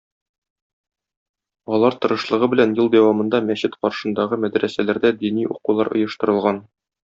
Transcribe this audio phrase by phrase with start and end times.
[1.77, 6.61] Алар тырышлыгы белән ел дәвамында мәчет каршындагы мәдрәсәләрдә дини укулар оештырылган.